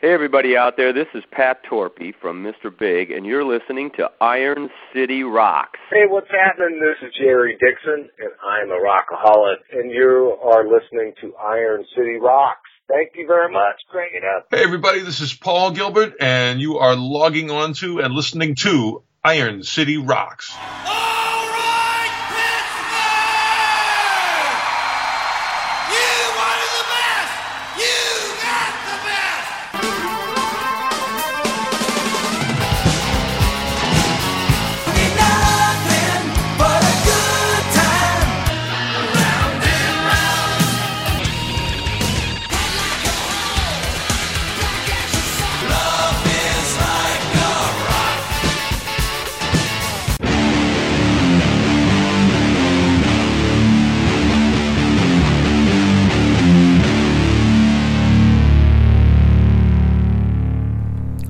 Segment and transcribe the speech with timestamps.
[0.00, 2.70] Hey, everybody out there, this is Pat Torpey from Mr.
[2.70, 5.80] Big, and you're listening to Iron City Rocks.
[5.90, 6.78] Hey, what's happening?
[6.78, 12.16] This is Jerry Dixon, and I'm a rockaholic, and you are listening to Iron City
[12.22, 12.60] Rocks.
[12.88, 13.74] Thank you very much.
[13.90, 14.46] Crank it up.
[14.52, 19.02] Hey, everybody, this is Paul Gilbert, and you are logging on to and listening to
[19.24, 20.52] Iron City Rocks.
[20.54, 21.27] Ah!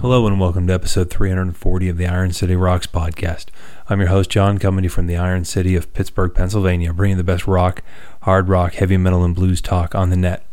[0.08, 3.48] Hello and welcome to episode 340 of the Iron City Rocks podcast.
[3.91, 7.19] I'm your host, John, coming to you from the Iron City of Pittsburgh, Pennsylvania, bringing
[7.19, 7.83] the best rock,
[8.22, 10.46] hard rock, heavy metal, and blues talk on the net.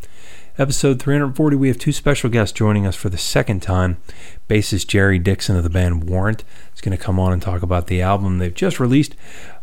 [0.58, 3.96] Episode 340, we have two special guests joining us for the second time.
[4.50, 6.44] Bassist Jerry Dixon of the band Warrant
[6.74, 9.16] is going to come on and talk about the album they've just released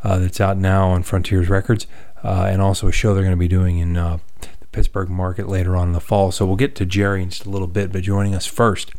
[0.02, 1.86] uh, that's out now on Frontiers Records,
[2.24, 4.16] uh, and also a show they're going to be doing in uh,
[4.72, 6.32] Pittsburgh market later on in the fall.
[6.32, 8.92] So we'll get to Jerry in just a little bit, but joining us first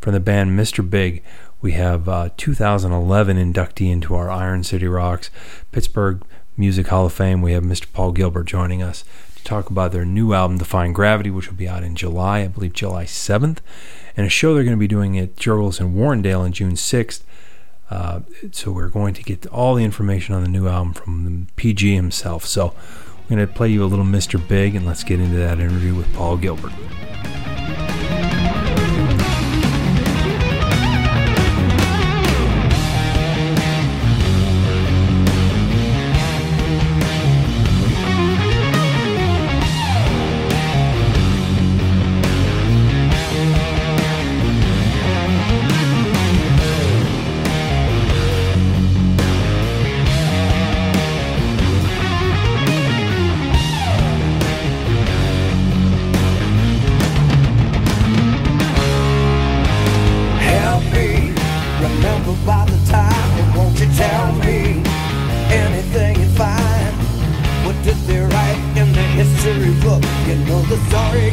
[0.00, 0.88] from the band Mr.
[0.88, 1.22] Big.
[1.60, 5.30] We have uh, 2011 inductee into our Iron City Rocks
[5.72, 6.22] Pittsburgh
[6.56, 7.42] Music Hall of Fame.
[7.42, 7.86] We have Mr.
[7.92, 9.04] Paul Gilbert joining us
[9.36, 12.48] to talk about their new album, Defying Gravity, which will be out in July, I
[12.48, 13.58] believe July 7th,
[14.16, 17.22] and a show they're going to be doing at Jergel's in Warrendale on June 6th.
[17.90, 18.20] Uh,
[18.52, 22.44] so we're going to get all the information on the new album from PG himself.
[22.44, 22.74] So
[23.30, 24.40] I'm going to play you a little Mr.
[24.48, 26.72] Big, and let's get into that interview with Paul Gilbert.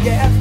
[0.04, 0.35] The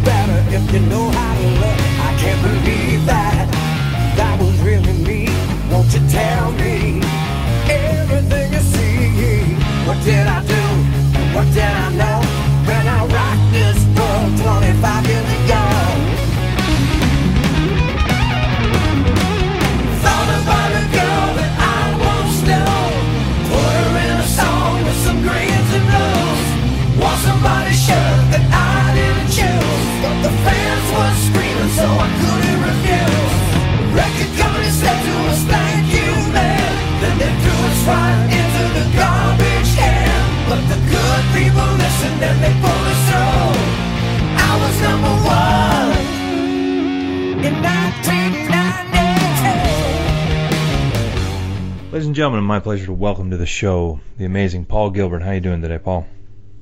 [52.15, 55.21] and gentlemen, my pleasure to welcome to the show the amazing Paul Gilbert.
[55.21, 56.07] How are you doing today, Paul?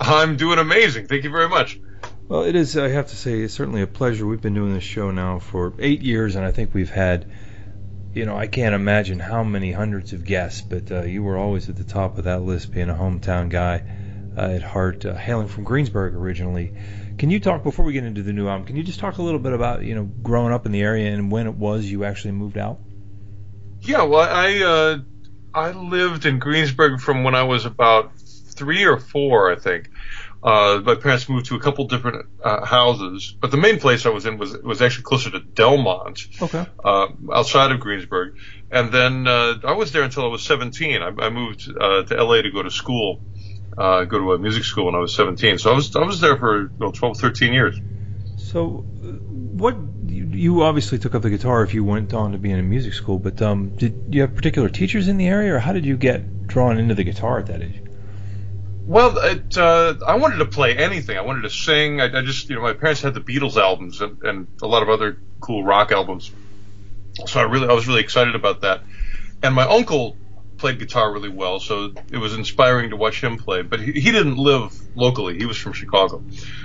[0.00, 1.08] I'm doing amazing.
[1.08, 1.78] Thank you very much.
[2.26, 2.78] Well, it is.
[2.78, 4.24] I have to say, it's certainly a pleasure.
[4.26, 7.30] We've been doing this show now for eight years, and I think we've had,
[8.14, 11.68] you know, I can't imagine how many hundreds of guests, but uh, you were always
[11.68, 13.84] at the top of that list, being a hometown guy
[14.34, 16.74] uh, at heart, uh, hailing from Greensburg originally.
[17.18, 18.66] Can you talk before we get into the new album?
[18.66, 21.12] Can you just talk a little bit about, you know, growing up in the area
[21.12, 22.78] and when it was you actually moved out?
[23.82, 24.98] Yeah, well, I uh,
[25.54, 28.12] I lived in Greensburg from when I was about
[28.56, 29.88] three or four, I think.
[30.42, 34.08] Uh, my parents moved to a couple different uh, houses, but the main place I
[34.08, 36.66] was in was was actually closer to Delmont, Okay.
[36.84, 38.32] uh, outside of Greensburg.
[38.70, 41.00] And then uh, I was there until I was 17.
[41.00, 43.22] I, I moved uh, to LA to go to school,
[43.78, 45.58] uh, go to a music school when I was 17.
[45.58, 47.78] So I was I was there for well, 12, 13 years.
[48.42, 49.76] So, uh, what
[50.08, 52.92] you, obviously took up the guitar if you went on to be in a music
[52.92, 55.96] school, but um, did you have particular teachers in the area, or how did you
[55.96, 57.80] get drawn into the guitar at that age?
[58.84, 61.16] Well, it, uh, I wanted to play anything.
[61.16, 62.00] I wanted to sing.
[62.00, 64.82] I, I just, you know, my parents had the Beatles albums and, and a lot
[64.82, 66.32] of other cool rock albums.
[67.26, 68.82] So I really, I was really excited about that.
[69.42, 70.16] And my uncle
[70.58, 73.62] played guitar really well, so it was inspiring to watch him play.
[73.62, 75.38] But he, he didn't live locally.
[75.38, 76.22] He was from Chicago.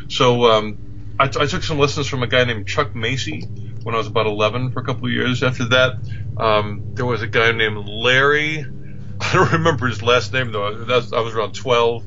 [0.09, 0.79] So, um,
[1.19, 3.43] I, I took some lessons from a guy named Chuck Macy
[3.83, 5.43] when I was about 11 for a couple of years.
[5.43, 5.95] After that,
[6.37, 8.65] um, there was a guy named Larry.
[9.19, 10.83] I don't remember his last name though.
[10.85, 12.03] That's, I was around 12,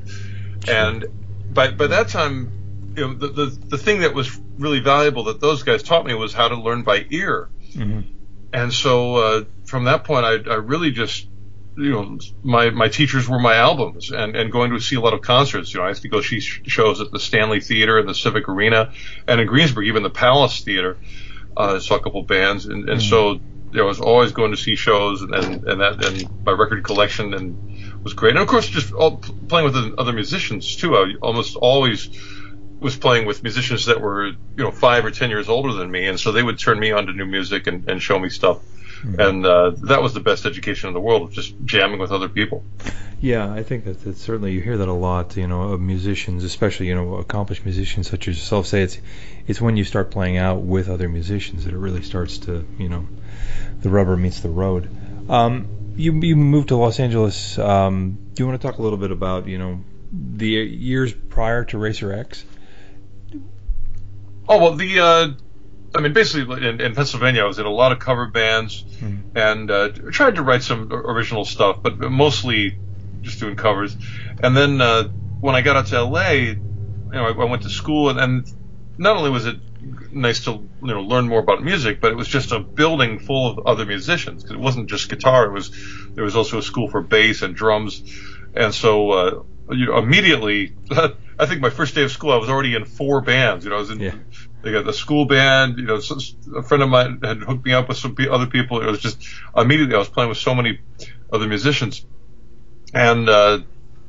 [0.69, 1.05] and
[1.53, 5.41] by by that time, you know, the, the the thing that was really valuable that
[5.41, 7.49] those guys taught me was how to learn by ear.
[7.75, 8.05] Mhm.
[8.53, 11.27] And so uh, from that point, I, I really just
[11.77, 15.13] you know, my, my teachers were my albums and, and going to see a lot
[15.13, 15.73] of concerts.
[15.73, 18.49] You know, I used to go see shows at the Stanley Theater and the Civic
[18.49, 18.91] Arena
[19.27, 20.97] and in Greensburg, even the Palace Theater.
[21.55, 23.39] Uh, I saw a couple bands and, and so, you
[23.73, 26.83] know, I was always going to see shows and, and, and that, and my record
[26.83, 28.31] collection and was great.
[28.31, 30.95] And of course, just all, playing with other musicians too.
[30.95, 32.09] I almost always
[32.79, 36.07] was playing with musicians that were, you know, five or ten years older than me.
[36.07, 38.59] And so they would turn me on to new music and, and show me stuff.
[39.03, 42.63] And uh, that was the best education in the world, just jamming with other people.
[43.19, 45.37] Yeah, I think that certainly you hear that a lot.
[45.37, 48.97] You know, of musicians, especially you know accomplished musicians such as yourself, say it's
[49.47, 52.89] it's when you start playing out with other musicians that it really starts to you
[52.89, 53.07] know
[53.81, 54.89] the rubber meets the road.
[55.29, 57.59] Um, you you moved to Los Angeles.
[57.59, 61.63] Um, do you want to talk a little bit about you know the years prior
[61.65, 62.43] to Racer X?
[64.49, 65.29] Oh well, the uh,
[65.95, 68.85] I mean, basically in, in Pennsylvania, I was in a lot of cover bands
[69.35, 72.79] and uh, tried to write some original stuff, but mostly
[73.23, 73.95] just doing covers.
[74.41, 75.09] And then uh,
[75.39, 76.57] when I got out to LA, you
[77.11, 78.47] know, I, I went to school, and, and
[78.97, 79.57] not only was it
[80.11, 83.51] nice to you know learn more about music, but it was just a building full
[83.51, 85.45] of other musicians because it wasn't just guitar.
[85.45, 85.71] It was
[86.15, 88.03] there was also a school for bass and drums,
[88.53, 90.75] and so uh, you know immediately.
[91.39, 93.65] I think my first day of school, I was already in four bands.
[93.65, 94.15] You know, I was in Yeah.
[94.61, 95.77] They got the school band.
[95.77, 96.01] You know,
[96.55, 98.81] a friend of mine had hooked me up with some other people.
[98.81, 99.25] It was just
[99.55, 100.79] immediately I was playing with so many
[101.31, 102.05] other musicians,
[102.93, 103.59] and uh,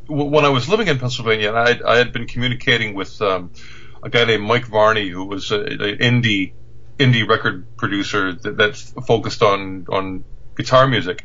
[0.09, 3.51] when I was living in Pennsylvania, I, I had been communicating with um,
[4.03, 6.53] a guy named Mike Varney, who was an indie
[6.99, 10.25] indie record producer that, that focused on on
[10.57, 11.25] guitar music,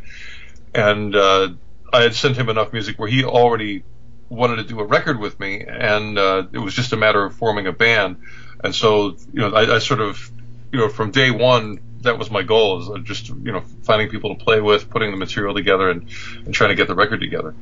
[0.74, 1.50] and uh,
[1.92, 3.84] I had sent him enough music where he already
[4.30, 7.36] wanted to do a record with me, and uh, it was just a matter of
[7.36, 8.18] forming a band.
[8.63, 10.31] And so, you know, I, I sort of,
[10.71, 14.09] you know, from day one, that was my goal is uh, just, you know, finding
[14.09, 16.04] people to play with, putting the material together, and,
[16.45, 17.56] and trying to get the record together.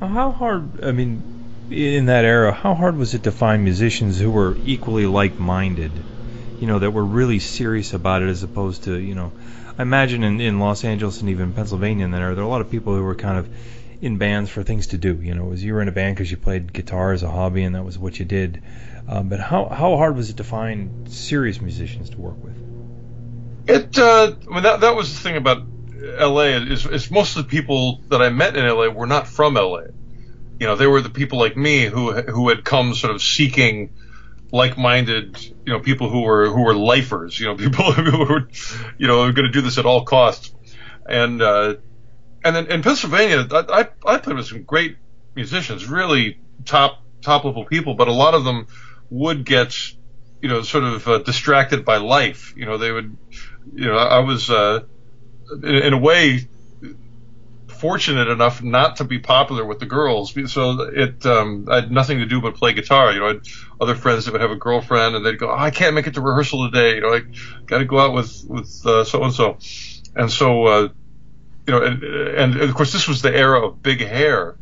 [0.00, 0.84] How hard?
[0.84, 1.22] I mean,
[1.70, 5.90] in that era, how hard was it to find musicians who were equally like-minded?
[6.60, 9.32] You know, that were really serious about it, as opposed to you know,
[9.78, 12.50] I imagine in, in Los Angeles and even Pennsylvania in that era, there are a
[12.50, 13.48] lot of people who were kind of
[14.00, 15.20] in bands for things to do.
[15.20, 17.30] You know, it was you were in a band because you played guitar as a
[17.30, 18.62] hobby and that was what you did.
[19.08, 22.58] Um, but how how hard was it to find serious musicians to work with?
[23.66, 25.62] It, uh, I mean, that, that was the thing about
[25.98, 29.54] LA is, is most of the people that I met in LA were not from
[29.54, 29.88] LA.
[30.58, 33.94] You know, they were the people like me who, who had come sort of seeking
[34.50, 38.48] like-minded, you know, people who were, who were lifers, you know, people who were,
[38.96, 40.52] you know, going to do this at all costs.
[41.06, 41.74] And, uh,
[42.44, 44.96] and then in Pennsylvania, I, I, played with some great
[45.34, 48.66] musicians, really top, top level people, but a lot of them
[49.10, 49.74] would get,
[50.40, 52.54] you know, sort of uh, distracted by life.
[52.56, 53.16] You know, they would,
[53.74, 54.80] you know, I was, uh,
[55.62, 56.48] in, in a way,
[57.78, 60.34] fortunate enough not to be popular with the girls.
[60.52, 63.12] So it, um, I had nothing to do but play guitar.
[63.12, 63.40] You know, I had
[63.80, 66.14] other friends that would have a girlfriend and they'd go, oh, I can't make it
[66.14, 66.96] to rehearsal today.
[66.96, 67.20] You know, I
[67.66, 69.58] got to go out with, with, so and so.
[70.16, 70.88] And so, uh,
[71.66, 74.56] you know, and, and of course this was the era of big hair.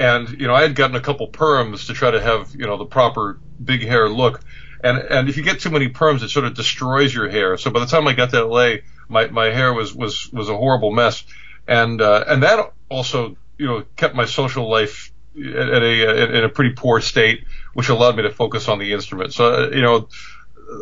[0.00, 2.78] And, you know, I had gotten a couple perms to try to have, you know,
[2.78, 4.40] the proper big hair look.
[4.82, 7.58] And, and if you get too many perms, it sort of destroys your hair.
[7.58, 8.76] So by the time I got to LA,
[9.08, 11.22] my, my hair was, was, was a horrible mess.
[11.68, 16.44] And, uh, and that also, you know, kept my social life at at a, in
[16.44, 19.34] a pretty poor state, which allowed me to focus on the instrument.
[19.34, 20.08] So, uh, you know,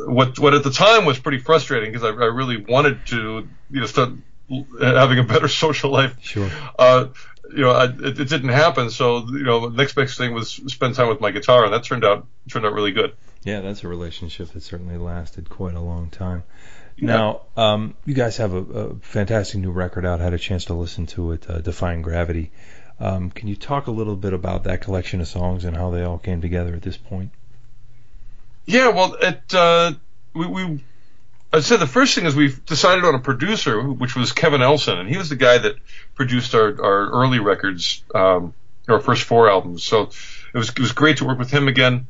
[0.06, 3.80] what, what at the time was pretty frustrating because I, I really wanted to, you
[3.80, 4.10] know, start
[4.80, 6.48] having a better social life Sure.
[6.78, 7.06] uh,
[7.50, 8.90] you know, I, it, it didn't happen.
[8.90, 11.84] So, you know, the next best thing was spend time with my guitar, and that
[11.84, 13.14] turned out turned out really good.
[13.44, 16.42] Yeah, that's a relationship that certainly lasted quite a long time.
[17.00, 20.20] Now, um, you guys have a, a fantastic new record out.
[20.20, 22.50] I had a chance to listen to it, uh, Defying Gravity.
[22.98, 26.02] Um, can you talk a little bit about that collection of songs and how they
[26.02, 27.30] all came together at this point?
[28.66, 29.92] Yeah, well, it uh,
[30.34, 30.84] we, we
[31.52, 34.98] I'd say the first thing is we've decided on a producer, which was Kevin Elson,
[34.98, 35.76] and he was the guy that
[36.14, 38.52] produced our our early records, um,
[38.88, 39.82] our first four albums.
[39.82, 40.10] So
[40.52, 42.06] it was it was great to work with him again.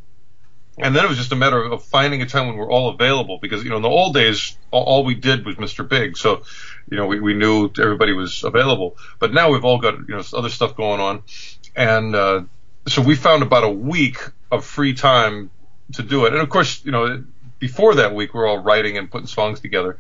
[0.81, 3.39] And then it was just a matter of finding a time when we're all available
[3.43, 5.87] because, you know, in the old days, all, all we did was Mr.
[5.87, 6.17] Big.
[6.17, 6.43] So,
[6.89, 8.97] you know, we, we knew everybody was available.
[9.19, 11.25] But now we've all got, you know, other stuff going on.
[11.75, 12.43] And, uh,
[12.87, 14.19] so we found about a week
[14.53, 15.51] of free time
[15.95, 16.33] to do it.
[16.33, 17.25] And of course, you know,
[17.59, 19.99] before that week, we were all writing and putting songs together,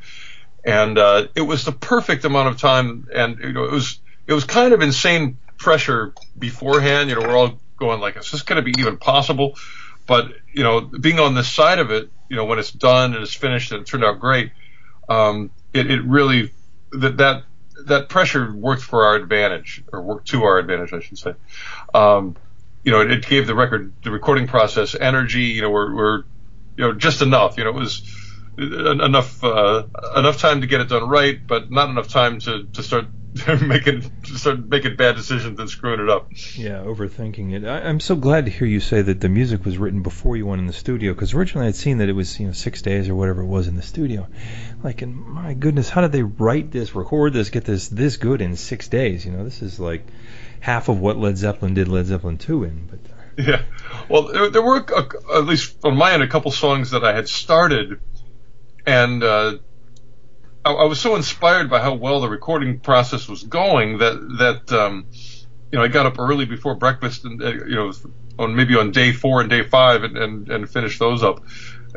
[0.65, 3.09] and uh, it was the perfect amount of time.
[3.15, 7.09] And you know, it was it was kind of insane pressure beforehand.
[7.09, 9.57] You know, we're all going like, is this going to be even possible?
[10.07, 13.23] But you know, being on this side of it, you know, when it's done and
[13.23, 14.53] it's finished and it turned out great,
[15.09, 16.53] um, it, it really
[16.93, 17.45] that that
[17.87, 21.35] that pressure worked for our advantage, or worked to our advantage, I should say.
[21.95, 22.37] Um,
[22.83, 25.45] you know, it, it gave the record, the recording process, energy.
[25.45, 26.25] You know, we're, we're
[26.79, 27.59] you know just enough.
[27.59, 28.03] You know, it was
[28.57, 29.83] enough uh,
[30.17, 33.07] enough time to get it done right, but not enough time to to start
[33.61, 36.29] making to start making bad decisions and screwing it up.
[36.55, 37.67] Yeah, overthinking it.
[37.67, 40.47] I, I'm so glad to hear you say that the music was written before you
[40.47, 43.09] went in the studio, because originally I'd seen that it was you know six days
[43.09, 44.29] or whatever it was in the studio.
[44.83, 48.41] Like, and my goodness, how did they write this, record this, get this this good
[48.41, 49.27] in six days?
[49.27, 50.07] You know, this is like
[50.61, 52.87] half of what Led Zeppelin did Led Zeppelin two in.
[52.87, 53.01] But
[53.37, 53.63] Yeah.
[54.09, 57.13] Well, there, there were a, at least on my end a couple songs that I
[57.13, 58.01] had started,
[58.87, 59.59] and uh,
[60.65, 64.79] I, I was so inspired by how well the recording process was going that that
[64.79, 65.07] um,
[65.71, 67.93] you know I got up early before breakfast and uh, you know
[68.39, 71.43] on maybe on day four and day five and and, and finished those up.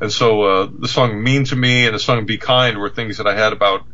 [0.01, 3.17] And so uh, the song "Mean to Me" and the song "Be Kind" were things
[3.17, 3.85] that I had about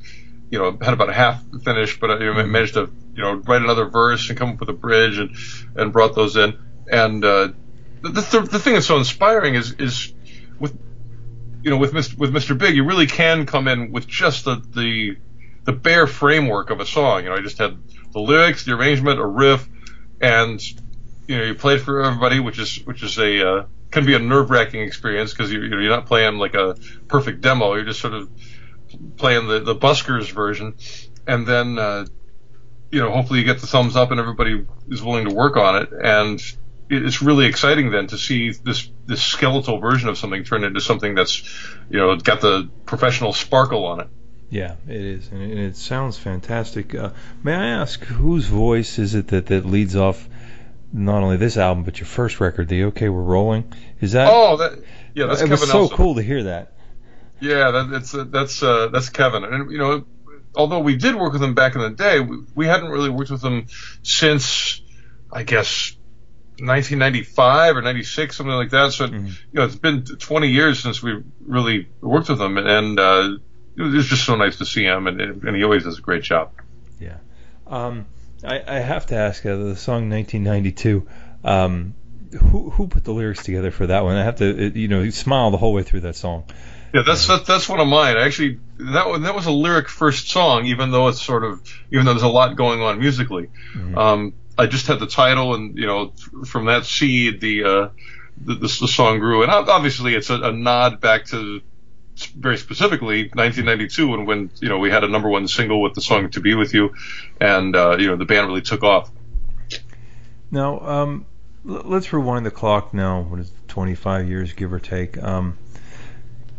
[0.49, 3.33] you know had about a half finished, but I you know, managed to you know
[3.33, 5.35] write another verse and come up with a bridge and
[5.75, 6.57] and brought those in.
[6.89, 7.49] And uh,
[8.07, 10.13] the, the the thing that's so inspiring is is
[10.59, 10.77] with
[11.63, 12.17] you know with Mr.
[12.17, 12.57] with Mr.
[12.57, 15.17] Big, you really can come in with just the the
[15.63, 17.23] the bare framework of a song.
[17.23, 17.77] You know, I just had
[18.13, 19.67] the lyrics, the arrangement, a riff,
[20.21, 20.61] and
[21.27, 24.19] you know you played for everybody, which is which is a uh, can be a
[24.19, 26.75] nerve wracking experience because you're you're not playing like a
[27.07, 27.73] perfect demo.
[27.75, 28.29] You're just sort of
[29.17, 30.75] playing the the buskers version,
[31.27, 32.05] and then uh,
[32.91, 35.81] you know hopefully you get the thumbs up and everybody is willing to work on
[35.81, 36.41] it and
[36.89, 41.15] it's really exciting then to see this this skeletal version of something turn into something
[41.15, 41.43] that's
[41.89, 44.07] you know got the professional sparkle on it
[44.49, 46.95] yeah, it is, and it, sounds fantastic.
[46.95, 47.11] Uh,
[47.43, 50.27] may I ask whose voice is it that that leads off?
[50.93, 53.73] Not only this album, but your first record, the OK We're Rolling.
[53.99, 54.29] Is that?
[54.31, 54.79] oh that
[55.13, 55.97] yeah that's it Kevin was so Nelson.
[55.97, 56.71] cool to hear that.
[57.41, 60.05] Yeah, that, that's uh, that's uh, that's Kevin, and you know,
[60.55, 63.31] although we did work with him back in the day, we, we hadn't really worked
[63.31, 63.67] with him
[64.01, 64.81] since
[65.29, 65.96] I guess
[66.59, 68.91] 1995 or 96, something like that.
[68.93, 69.27] So Mhm.
[69.27, 73.29] you know, it's been 20 years since we really worked with him, and uh,
[73.77, 76.23] it was just so nice to see him, and, and he always does a great
[76.23, 76.51] job.
[76.99, 77.17] Yeah.
[77.67, 78.05] Um,
[78.43, 81.07] I, I have to ask uh, the song 1992.
[81.43, 81.93] Um,
[82.51, 84.15] who who put the lyrics together for that one?
[84.17, 86.43] I have to, uh, you know, smile the whole way through that song.
[86.93, 88.17] Yeah, that's that, that's one of mine.
[88.17, 91.61] Actually, that one that was a lyric first song, even though it's sort of
[91.91, 93.49] even though there's a lot going on musically.
[93.75, 93.97] Mhm.
[93.97, 96.13] Um, I just had the title, and you know,
[96.45, 97.89] from that seed, the uh,
[98.37, 101.61] the, the, song grew, and obviously it's a, a nod back to
[102.35, 106.01] very specifically 1992 when when you know we had a number one single with the
[106.01, 106.93] song "To Be With You,"
[107.39, 109.11] and uh, you know the band really took off.
[110.49, 111.25] Now, um,
[111.63, 113.21] let's rewind the clock now.
[113.21, 115.21] What is it, 25 years, give or take?
[115.21, 115.57] Um,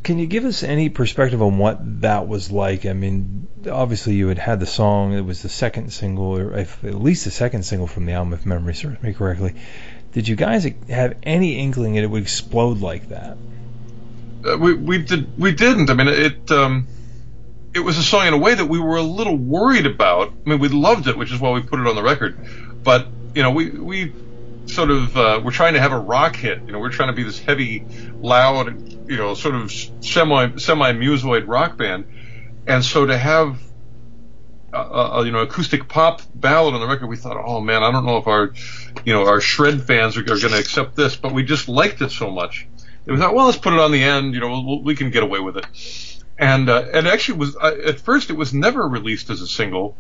[0.02, 2.87] can you give us any perspective on what that was like?
[2.87, 5.12] I mean, obviously you had had the song.
[5.12, 8.33] It was the second single, or if, at least the second single from the album,
[8.33, 9.55] if memory serves me correctly.
[10.12, 13.37] Did you guys have any inkling that it would explode like that?
[14.45, 15.90] Uh, we we did we didn't.
[15.90, 16.87] I mean, it um,
[17.75, 20.33] it was a song in a way that we were a little worried about.
[20.47, 22.38] I mean, we loved it, which is why we put it on the record.
[22.83, 24.12] But you know, we we
[24.67, 26.62] sort of uh, we're trying to have a rock hit.
[26.62, 27.85] You know, we're trying to be this heavy,
[28.21, 28.69] loud,
[29.09, 32.07] you know, sort of semi semi musoid rock band,
[32.67, 33.62] and so to have.
[34.71, 37.07] A, a, you know, acoustic pop ballad on the record.
[37.07, 38.53] We thought, oh man, I don't know if our,
[39.03, 42.03] you know, our shred fans are, are going to accept this, but we just liked
[42.03, 42.69] it so much
[43.09, 44.35] we thought, well, let's put it on the end.
[44.35, 45.67] You know, we'll, we can get away with it.
[46.38, 49.97] And uh, and actually, was uh, at first it was never released as a single,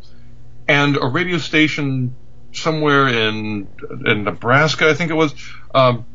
[0.68, 2.14] and a radio station
[2.52, 3.68] somewhere in
[4.06, 5.34] in Nebraska, I think it was,
[5.74, 6.06] um,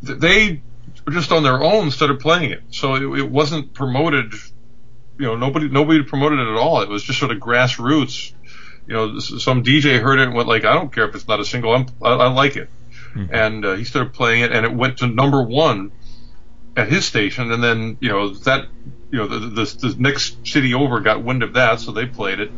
[0.00, 0.62] they
[1.10, 2.62] just on their own started playing it.
[2.70, 4.32] So it, it wasn't promoted.
[5.18, 6.82] You know, nobody nobody promoted it at all.
[6.82, 8.32] It was just sort of grassroots.
[8.86, 11.40] You know, some DJ heard it and went like, I don't care if it's not
[11.40, 11.74] a single.
[11.74, 12.70] I'm, I, I like it.
[13.14, 13.30] Mhm.
[13.32, 15.92] And uh, he started playing it, and it went to number one
[16.76, 18.66] at his station, and then you know that
[19.10, 22.40] you know the, the, the next city over got wind of that, so they played
[22.40, 22.54] it,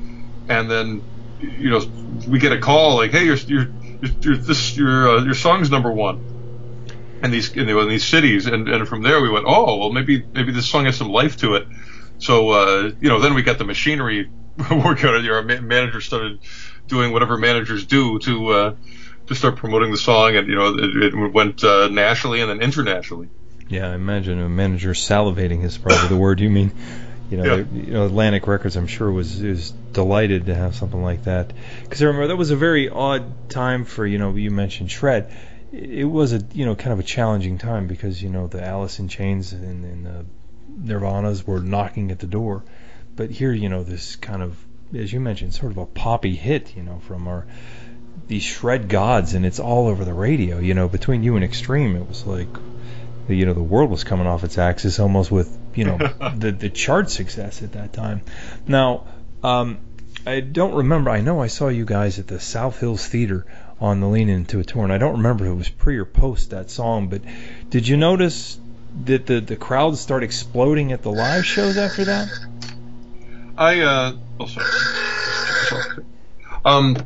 [0.49, 1.07] and then
[1.39, 1.81] you know
[2.27, 3.67] we get a call like, hey, your your
[4.23, 6.23] your this your uh, your song's number one,
[7.23, 9.91] in these in, the, in these cities, and and from there we went, oh well
[9.93, 11.67] maybe maybe this song has some life to it,
[12.19, 14.31] so uh, you know then we got the machinery
[14.71, 15.31] working on it.
[15.31, 16.41] Our ma- manager started
[16.87, 18.49] doing whatever managers do to.
[18.49, 18.75] Uh,
[19.27, 22.63] to start promoting the song, and you know, it, it went uh, nationally and then
[22.63, 23.29] internationally.
[23.69, 26.73] Yeah, I imagine a manager salivating is probably the word you mean.
[27.31, 27.65] You know, Yeah.
[27.75, 31.53] you know, Atlantic Records, I'm sure was is delighted to have something like that.
[31.83, 35.31] Because I remember that was a very odd time for you know you mentioned shred.
[35.73, 38.99] It was a you know kind of a challenging time because you know the Alice
[38.99, 40.25] in Chains and, and the
[40.95, 42.65] Nirvanas were knocking at the door,
[43.17, 44.57] but here you know this kind of
[44.95, 47.47] as you mentioned sort of a poppy hit you know from our
[48.29, 50.59] these shred gods and it's all over the radio.
[50.59, 52.49] You know, between you and Extreme, it was like
[53.27, 55.99] the, you know the world was coming off its axis almost with you know
[56.37, 58.23] the the chart success at that time.
[58.67, 59.07] Now,
[59.43, 59.79] um,
[60.27, 61.11] I don't remember.
[61.11, 63.47] I know I saw you guys at the South Hills Theater
[63.81, 66.05] on the Lean Into It Tour, and I don't remember if it was pre or
[66.05, 67.09] post that song.
[67.09, 67.23] But
[67.71, 68.59] did you notice
[69.05, 72.29] that the the crowds start exploding at the live shows after that?
[73.57, 76.05] I uh oh sorry.
[76.65, 76.97] Um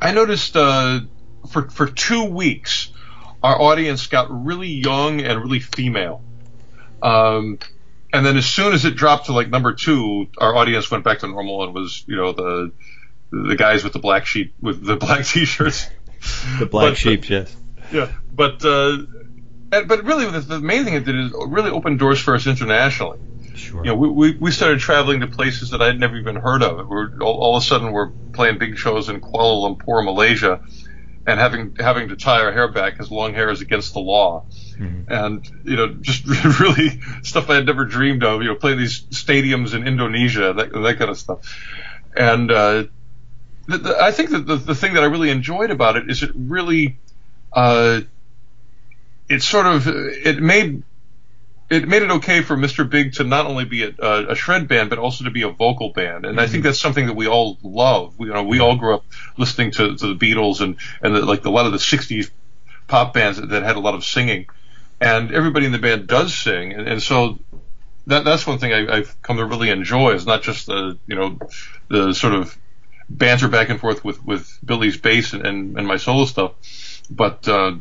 [0.00, 1.00] I noticed uh
[1.48, 2.88] for for 2 weeks
[3.42, 6.22] our audience got really young and really female.
[7.02, 7.58] Um
[8.12, 11.20] and then as soon as it dropped to like number 2, our audience went back
[11.20, 12.70] to normal and was, you know, the
[13.32, 15.88] the guys with the black sheet with the black t-shirts.
[16.60, 17.56] The Black But- Sheep, yes.
[17.90, 18.98] Yeah, but uh
[19.70, 23.18] but really the, the main thing it did is really opened doors for us internationally
[23.54, 23.84] Sure.
[23.84, 26.88] you know, we, we, we started traveling to places that I'd never even heard of.
[26.88, 30.62] We're all, all of a sudden we're playing big shows in Kuala Lumpur, Malaysia,
[31.26, 34.46] and having having to tie our hair back because long hair is against the law.
[34.78, 35.04] Mhm.
[35.08, 36.26] And you know, just
[36.60, 38.42] really stuff I had never dreamed of.
[38.42, 41.40] You know, playing these stadiums in Indonesia, that that kind of stuff.
[42.16, 42.84] And uh,
[43.66, 46.22] the, the, I think that the, the thing that I really enjoyed about it is
[46.22, 46.98] it really,
[47.52, 48.00] uh,
[49.28, 50.82] it sort of it made
[51.70, 52.88] it made it okay for Mr.
[52.88, 55.48] Big to not only be a, a, a shred band but also to be a
[55.48, 58.18] vocal band, and I think that's something that we all love.
[58.18, 59.04] We, you know, we all grew up
[59.38, 62.30] listening to, to the Beatles and and the, like a lot of the '60s
[62.88, 64.46] pop bands that, that had a lot of singing,
[65.00, 67.38] and everybody in the band does sing, and, and so
[68.06, 71.14] that that's one thing I, I've come to really enjoy is not just the you
[71.14, 71.38] know
[71.88, 72.56] the sort of
[73.08, 76.52] banter back and forth with with Billy's bass and and, and my solo stuff,
[77.10, 77.72] but uh,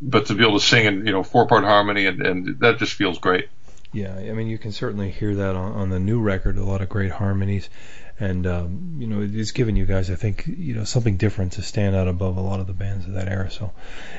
[0.00, 2.78] but to be able to sing in you know four part harmony and, and that
[2.78, 3.48] just feels great.
[3.92, 6.58] Yeah, I mean, you can certainly hear that on, on the new record.
[6.58, 7.70] A lot of great harmonies,
[8.20, 11.62] and um, you know, it's given you guys, I think, you know, something different to
[11.62, 13.50] stand out above a lot of the bands of that era.
[13.50, 13.72] So,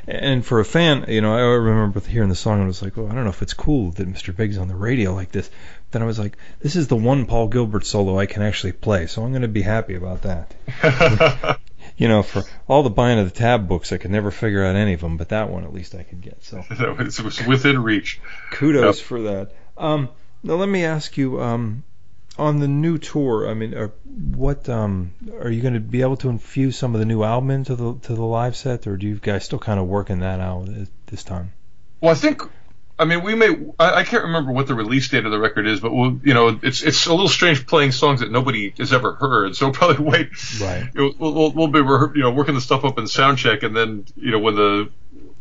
[0.07, 3.07] and for a fan, you know, I remember hearing the song and was like, oh,
[3.07, 4.35] I don't know if it's cool that Mr.
[4.35, 5.49] Big's on the radio like this.
[5.91, 9.05] Then I was like, this is the one Paul Gilbert solo I can actually play,
[9.05, 11.59] so I'm going to be happy about that.
[11.99, 14.77] You know, for all the buying of the tab books, I could never figure out
[14.77, 16.41] any of them, but that one at least I could get.
[16.45, 18.21] So it was within reach.
[18.51, 19.51] kudos for that.
[19.79, 20.09] Um,
[20.43, 21.83] now let me ask you, um,
[22.37, 23.91] on the new tour, I mean, are,
[24.35, 27.51] what um, are you going to be able to infuse some of the new album
[27.51, 30.39] into the to the live set, or do you guys still kind of working that
[30.39, 30.69] out
[31.07, 31.53] this time?
[32.01, 32.41] Well, I think,
[32.97, 33.49] I mean, we may.
[33.77, 36.33] I, I can't remember what the release date of the record is, but we'll, you
[36.33, 39.55] know, it's it's a little strange playing songs that nobody has ever heard.
[39.55, 40.29] So we'll probably wait.
[40.61, 40.89] Right.
[40.93, 41.79] You know, We'll, we'll, we'll be
[42.17, 44.89] you know working the stuff up in sound check, and then you know when the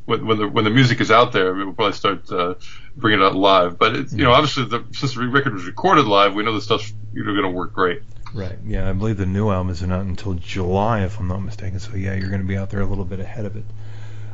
[0.08, 2.54] when, when the when the music is out there, we'll probably start uh,
[2.96, 3.78] bringing it out live.
[3.78, 6.62] But it's, you know, obviously, the, since the record was recorded live, we know the
[6.62, 8.02] stuff's you know going to work great.
[8.32, 8.58] Right.
[8.64, 11.78] Yeah, I believe the new album isn't out until July, if I'm not mistaken.
[11.78, 13.64] So yeah, you're going to be out there a little bit ahead of it.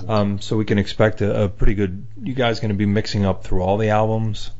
[0.09, 2.07] Um, so we can expect a, a pretty good.
[2.23, 4.53] You guys going to be mixing up through all the albums,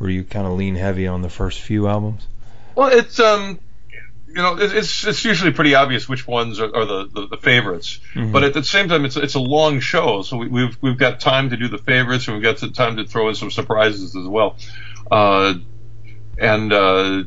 [0.00, 2.26] or you kind of lean heavy on the first few albums?
[2.74, 3.58] Well, it's um,
[4.34, 8.00] you know, it's it's usually pretty obvious which ones are, are the, the the favorites.
[8.14, 8.32] Mhm.
[8.32, 11.20] But at the same time, it's it's a long show, so we, we've we've got
[11.20, 14.16] time to do the favorites, and we've got some time to throw in some surprises
[14.16, 14.56] as well.
[15.10, 15.54] Uh,
[16.38, 17.24] and uh,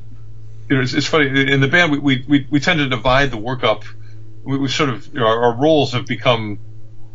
[0.70, 3.64] it's, it's funny in the band we, we, we, we tend to divide the work
[3.64, 3.84] up.
[4.44, 6.60] We, we sort of you know, our, our roles have become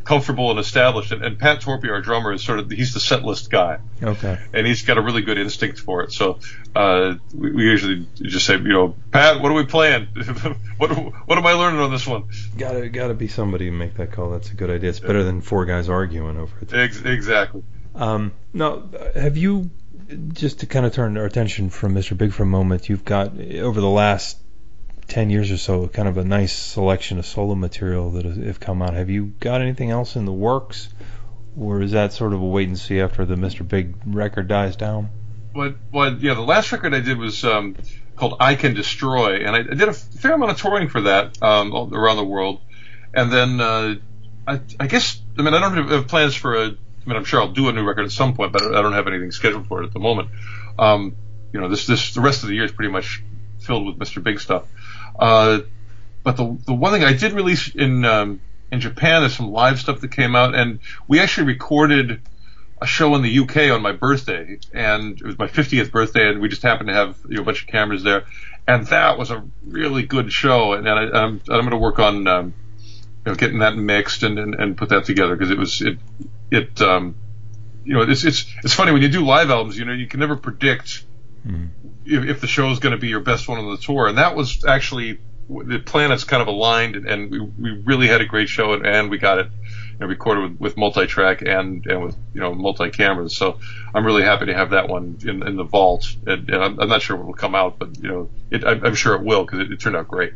[0.04, 3.22] comfortable and established, and, and Pat Torpey, our drummer, is sort of he's the set
[3.24, 4.38] list guy Okay.
[4.52, 6.12] and he's got a really good instinct for it.
[6.12, 6.38] So
[6.74, 10.06] uh, we, we usually just say, you know, Pat, what are we playing?
[10.78, 12.24] what what am I learning on this one?
[12.56, 14.30] Gotta gotta be somebody to make that call.
[14.30, 14.90] That's a good idea.
[14.90, 16.72] It's better than four guys arguing over it.
[16.72, 17.62] Ex- exactly.
[17.94, 18.84] Um, now,
[19.14, 19.70] have you
[20.32, 22.16] just to kind of turn our attention from Mr.
[22.16, 22.88] Big for a moment?
[22.88, 24.38] You've got over the last
[25.10, 28.80] ten years or so, kind of a nice selection of solo material that have come
[28.80, 28.94] out.
[28.94, 30.88] Have you got anything else in the works,
[31.58, 33.66] or is that sort of a wait and see after the Mr.
[33.66, 35.10] Big record dies down?
[35.52, 37.76] What what yeah, the last record I did was um,
[38.16, 41.42] called I Can Destroy, and I, I did a fair amount of touring for that
[41.42, 42.60] um, around the world,
[43.12, 43.96] and then uh,
[44.46, 46.66] I, I guess I mean I don't have, have plans for a.
[46.66, 48.92] I mean I'm sure I'll do a new record at some point, but I don't
[48.92, 50.28] have anything scheduled for it at the moment.
[50.78, 51.16] Um,
[51.52, 53.24] you know this this the rest of the year is pretty much
[53.58, 54.22] filled with Mr.
[54.22, 54.68] Big stuff.
[55.18, 55.60] Uh,
[56.22, 59.80] but the the one thing I did release in um, in Japan is some live
[59.80, 62.20] stuff that came out, and we actually recorded
[62.80, 66.40] a show in the UK on my birthday, and it was my 50th birthday, and
[66.40, 68.24] we just happened to have you know, a bunch of cameras there,
[68.66, 72.26] and that was a really good show, and, I, I'm I'm going to work on
[72.26, 75.82] um, you know getting that mixed and and, and put that together because it was
[75.82, 75.98] it
[76.50, 77.16] it um,
[77.84, 80.20] you know it's it's it's funny when you do live albums, you know you can
[80.20, 81.04] never predict
[82.04, 84.18] if, if the show is going to be your best one on the tour, and
[84.18, 88.48] that was actually the planets kind of aligned, and, we we really had a great
[88.48, 92.16] show, and, and we got it you know, recorded with, with multi-track and and with
[92.34, 93.36] you know multi-cameras.
[93.36, 93.58] So
[93.94, 96.88] I'm really happy to have that one in, in the vault, and, and I'm, I'm
[96.88, 99.22] not sure when it will come out, but you know it, I'm, I'm sure it
[99.22, 100.32] will because it, it turned out great.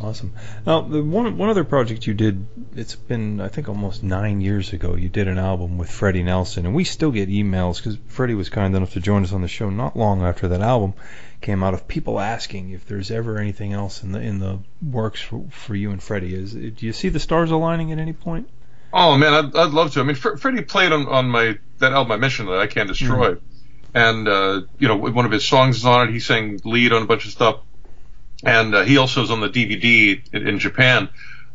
[0.00, 0.32] Awesome.
[0.66, 4.72] Now, the one one other project you did, it's been I think almost nine years
[4.72, 4.94] ago.
[4.96, 8.48] You did an album with Freddie Nelson, and we still get emails because Freddie was
[8.48, 10.94] kind enough to join us on the show not long after that album
[11.42, 15.20] came out of people asking if there's ever anything else in the in the works
[15.20, 16.34] for, for you and Freddie.
[16.34, 18.48] Is do you see the stars aligning at any point?
[18.92, 20.00] Oh man, I'd, I'd love to.
[20.00, 22.88] I mean, Fre- Freddie played on, on my that album I mentioned that I Can't
[22.88, 23.36] Destroy,
[23.92, 26.12] and uh, you know one of his songs is on it.
[26.12, 27.60] He sang lead on a bunch of stuff,
[28.44, 31.08] and uh, he also is on the DVD in, in Japan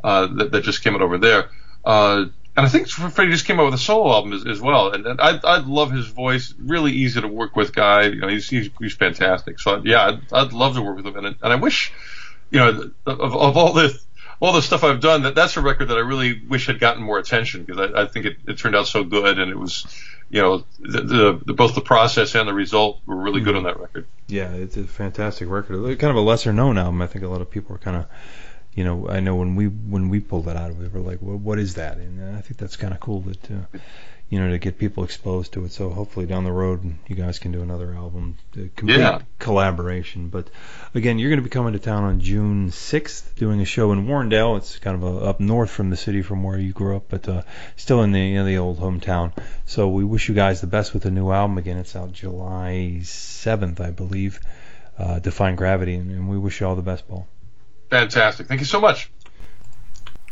[0.03, 1.49] uh, that, that just came out over there.
[1.83, 4.91] Uh, and I think Freddie just came out with a solo album as, as well.
[4.91, 6.55] And, and I I love his voice.
[6.57, 8.05] Really easy to work with guy.
[8.05, 9.59] You know, he's he's, he's fantastic.
[9.59, 11.17] So yeah, I'd, I'd love to work with him.
[11.17, 11.93] And, and I wish,
[12.49, 13.99] you know, of, of all the
[14.39, 17.03] all the stuff I've done, that that's a record that I really wish had gotten
[17.03, 19.85] more attention because I, I think it, it turned out so good and it was,
[20.29, 23.65] you know, the, the, the both the process and the result were really good mm-hmm.
[23.65, 24.05] on that record.
[24.27, 25.99] Yeah, it's a fantastic record.
[25.99, 27.01] Kind of a lesser known album.
[27.01, 28.05] I think a lot of people are kind of,
[28.77, 31.35] you know, I know when we when we pulled that out, we were like, well,
[31.37, 31.97] what is that?
[31.97, 33.77] And uh, I think that's kind of cool that, uh,
[34.29, 35.71] you know, to get people exposed to it.
[35.71, 39.19] So hopefully down the road, you guys can do another album, uh, complete Yeah.
[39.39, 40.29] collaboration.
[40.29, 40.49] But
[40.93, 44.05] again, you're going to be coming to town on June 6th, doing a show in
[44.05, 44.57] Warrendale.
[44.57, 47.27] It's kind of a, up north from the city from where you grew up, but
[47.27, 47.41] uh,
[47.77, 49.31] still in the you know, the old hometown.
[49.65, 51.57] So we wish you guys the best with the new album.
[51.57, 54.39] Again, it's out July 7th, I believe.
[54.99, 57.27] Uh, Defying Gravity, and, and we wish you all the best, Paul.
[57.89, 58.47] Fantastic.
[58.47, 59.09] Thank you so much.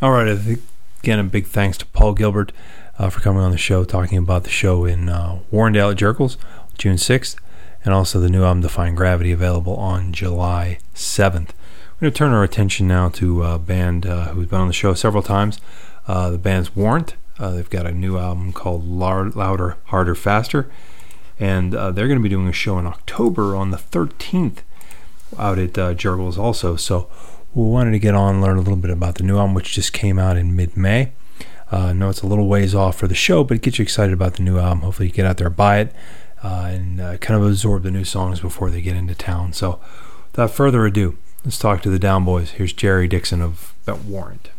[0.01, 0.27] All right.
[0.27, 2.51] Again, a big thanks to Paul Gilbert
[2.97, 6.37] uh, for coming on the show, talking about the show in uh, Warrendale at Jergel's,
[6.77, 7.37] June 6th,
[7.83, 11.51] and also the new album Defying Gravity, available on July 7th.
[11.95, 14.73] We're going to turn our attention now to a band uh, who's been on the
[14.73, 15.59] show several times.
[16.07, 17.15] Uh, the band's Warrant.
[17.39, 20.69] Uh, they've got a new album called Louder, Harder, Faster,
[21.39, 24.59] and uh, they're going to be doing a show in October on the 13th
[25.37, 25.95] out at uh,
[26.41, 26.75] also.
[26.75, 27.09] So
[27.55, 29.73] we wanted to get on and learn a little bit about the new album, which
[29.73, 31.13] just came out in mid-May.
[31.71, 33.83] Uh, I know it's a little ways off for the show, but it gets you
[33.83, 34.81] excited about the new album.
[34.81, 35.93] Hopefully, you get out there, buy it,
[36.43, 39.53] uh, and uh, kind of absorb the new songs before they get into town.
[39.53, 39.79] So,
[40.31, 42.51] without further ado, let's talk to the Down Boys.
[42.51, 44.49] Here's Jerry Dixon of Bent Warrant.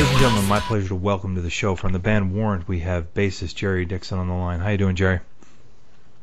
[0.00, 2.66] Ladies and gentlemen, my pleasure to welcome to the show from the band Warrant.
[2.66, 4.58] We have bassist Jerry Dixon on the line.
[4.58, 5.20] How you doing, Jerry?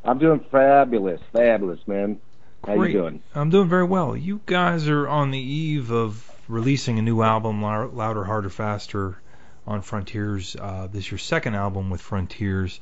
[0.04, 2.20] I'm doing fabulous, fabulous, man.
[2.66, 2.94] How Great.
[2.94, 3.22] you doing?
[3.36, 4.18] I'm doing very well.
[4.18, 9.20] You guys are on the eve of releasing a new album, Louder, Harder, Faster,
[9.68, 10.56] on Frontiers.
[10.60, 12.80] Uh, this is your second album with Frontiers,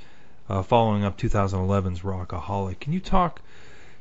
[0.47, 2.79] uh, following up 2011's Rockaholic.
[2.79, 3.41] Can you talk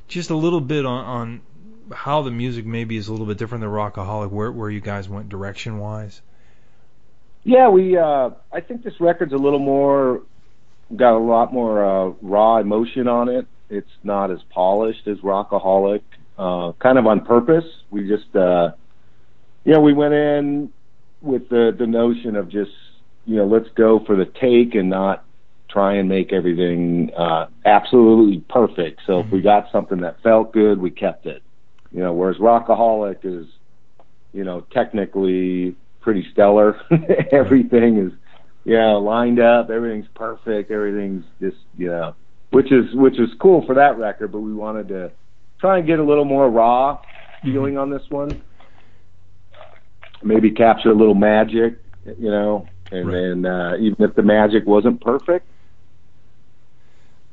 [0.07, 1.41] just a little bit on, on
[1.93, 5.09] how the music maybe is a little bit different than Rockaholic, where where you guys
[5.09, 6.23] went direction wise?
[7.45, 7.97] Yeah, we.
[7.97, 10.23] Uh, I think this record's a little more,
[10.97, 13.47] got a lot more uh, raw emotion on it.
[13.69, 16.03] It's not as polished as Rockaholic.
[16.39, 17.65] Uh, kind of on purpose.
[17.91, 18.73] We just, uh,
[19.65, 20.73] yeah, we went in
[21.21, 22.73] with the the notion of just,
[23.27, 25.25] you know, let's go for the take and not
[25.69, 29.01] try and make everything uh, absolutely perfect.
[29.07, 31.43] So if we got something that felt good, we kept it.
[31.93, 33.47] You know, whereas Rockaholic is,
[34.33, 36.79] you know, technically pretty stellar.
[37.33, 38.13] Everything is,
[38.65, 39.71] yeah, lined up.
[39.71, 40.71] Everything's perfect.
[40.71, 42.15] Everything's just, you know,
[42.51, 44.31] which is which is cool for that record.
[44.31, 45.11] But we wanted to
[45.61, 47.01] try and get a little more raw
[47.43, 48.43] feeling on this one.
[50.23, 53.13] Maybe capture a little magic, you know, and Right.
[53.13, 55.47] then uh, even if the magic wasn't perfect,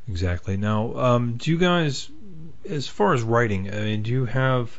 [0.08, 0.58] Exactly.
[0.58, 2.10] Now, um, do you guys,
[2.70, 4.78] as far as writing, I mean, do you have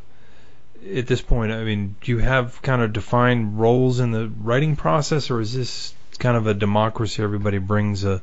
[0.96, 1.52] at this point?
[1.52, 5.54] I mean, do you have kind of defined roles in the writing process, or is
[5.54, 7.22] this kind of a democracy?
[7.22, 8.22] Everybody brings a,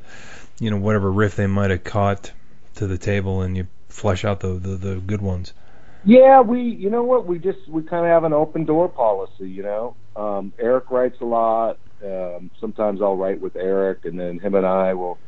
[0.58, 2.32] you know, whatever riff they might have caught
[2.76, 5.52] to the table, and you flesh out the the, the good ones.
[6.04, 9.50] Yeah, we, you know what, we just, we kind of have an open door policy,
[9.50, 9.96] you know.
[10.16, 11.78] Um, Eric writes a lot.
[12.02, 15.18] Um, sometimes I'll write with Eric, and then him and I will,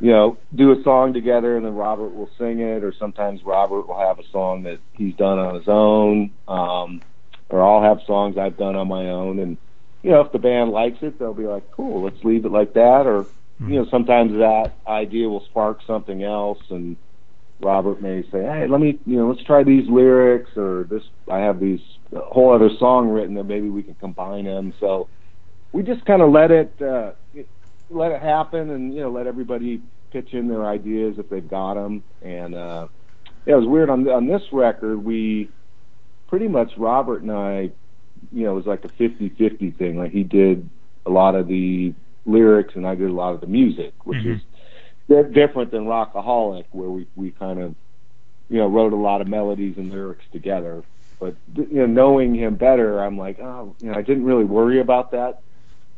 [0.00, 3.88] you know, do a song together, and then Robert will sing it, or sometimes Robert
[3.88, 7.02] will have a song that he's done on his own, um,
[7.48, 9.56] or I'll have songs I've done on my own, and,
[10.02, 12.74] you know, if the band likes it, they'll be like, cool, let's leave it like
[12.74, 13.26] that, or,
[13.60, 16.96] you know, sometimes that idea will spark something else, and,
[17.60, 21.04] Robert may say, "Hey, let me, you know, let's try these lyrics, or this.
[21.30, 21.80] I have these
[22.12, 25.08] a whole other song written that maybe we can combine them." So
[25.72, 27.12] we just kind of let it uh,
[27.90, 29.80] let it happen, and you know, let everybody
[30.12, 32.02] pitch in their ideas if they've got them.
[32.22, 32.88] And uh,
[33.46, 35.04] yeah, it was weird on on this record.
[35.04, 35.48] We
[36.28, 37.70] pretty much Robert and I,
[38.32, 39.98] you know, it was like a 50-50 thing.
[39.98, 40.68] Like he did
[41.06, 41.92] a lot of the
[42.26, 44.36] lyrics, and I did a lot of the music, which Mhm.
[44.36, 44.40] is
[45.08, 47.74] di- different than Rockaholic, where we we kind of
[48.48, 50.82] you know wrote a lot of melodies and lyrics together.
[51.20, 54.80] But you know, knowing him better, I'm like, oh, you know, I didn't really worry
[54.80, 55.40] about that.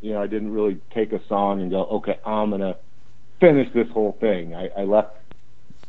[0.00, 2.76] You know, I didn't really take a song and go, okay, I'm gonna
[3.40, 4.54] finish this whole thing.
[4.54, 5.14] I, I left.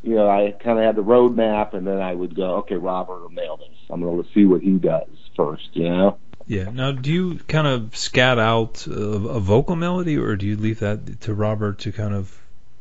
[0.02, 3.20] You know, I kind of had the roadmap, and then I would go, okay, Robert
[3.20, 3.76] will nail this.
[3.90, 5.68] I'm gonna see what he does first.
[5.72, 6.18] You know.
[6.46, 6.70] Yeah.
[6.72, 10.80] Now, do you kind of scat out a, a vocal melody, or do you leave
[10.80, 12.36] that to Robert to kind of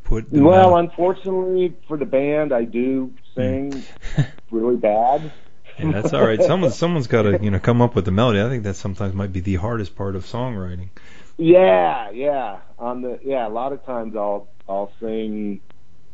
[0.05, 0.31] put?
[0.31, 3.83] Well, mel- unfortunately for the band, I do sing
[4.15, 4.21] hmm.
[4.51, 5.31] really bad.
[5.77, 6.41] Yeah, that's all right.
[6.41, 8.41] Someone someone's got to you know come up with the melody.
[8.41, 10.89] I think that sometimes might be the hardest part of songwriting.
[11.37, 12.59] Yeah, yeah.
[12.79, 15.61] On the yeah, a lot of times I'll I'll sing.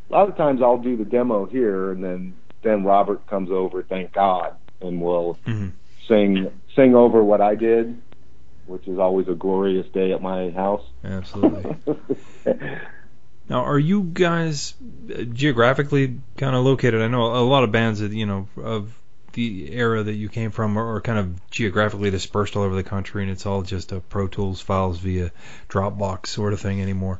[0.09, 3.83] A lot of times I'll do the demo here, and then then Robert comes over.
[3.83, 5.71] Thank God, and we'll Mhm.
[6.07, 8.01] sing sing over what I did,
[8.67, 10.83] which is always a glorious day at my house.
[11.03, 11.75] Absolutely.
[13.49, 14.73] Now, are you guys
[15.13, 17.01] uh, geographically kind of located?
[17.01, 18.97] I know a lot of bands that you know of
[19.33, 22.83] the era that you came from are, are kind of geographically dispersed all over the
[22.83, 25.31] country, and it's all just a Pro Tools files via
[25.69, 27.19] Dropbox sort of thing anymore.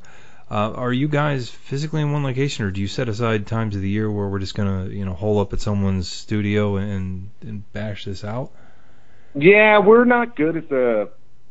[0.52, 3.82] Uh, are you guys physically in one location, or do you set aside times of
[3.82, 7.72] the year where we're just gonna you know hole up at someone's studio and and
[7.74, 8.52] bash this out?
[9.36, 11.10] Yeah, we're not good at the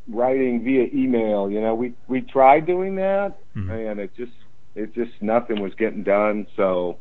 [0.09, 1.51] writing via email.
[1.51, 3.91] You know, we we tried doing that, Mhm.
[3.91, 4.33] and it just
[4.77, 6.47] it just nothing was getting done.
[6.57, 6.99] So,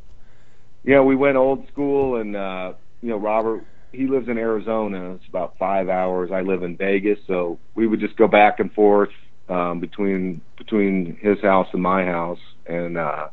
[0.83, 5.15] yeah, we went old school, and uh, you know, Robert he lives in Arizona.
[5.15, 6.31] It's about five hours.
[6.33, 9.09] I live in Vegas, so we would just go back and forth
[9.49, 13.27] um, between between his house and my house, and uh,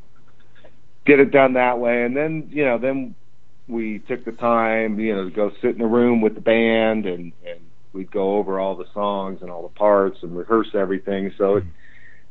[1.06, 2.04] get it done that way.
[2.04, 3.14] And then you know, then
[3.68, 7.06] we took the time, you know, to go sit in a room with the band
[7.06, 7.60] and and
[7.92, 11.32] we'd go over all the songs and all the parts and rehearse everything.
[11.38, 11.64] So it,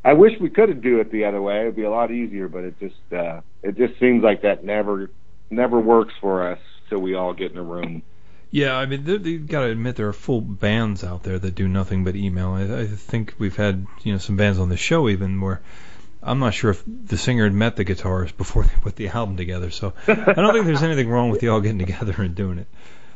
[0.03, 1.61] I wish we could do it the other way.
[1.61, 5.11] It'd be a lot easier, but it just uh it just seems like that never
[5.49, 8.03] never works for us till we all get in a room.
[8.49, 11.55] Yeah, I mean, they- you got to admit there are full bands out there that
[11.55, 12.51] do nothing but email.
[12.51, 15.61] I, I think we've had you know some bands on the show even where
[16.23, 19.37] I'm not sure if the singer had met the guitarist before they put the album
[19.37, 19.69] together.
[19.69, 22.67] So I don't think there's anything wrong with you all getting together and doing it.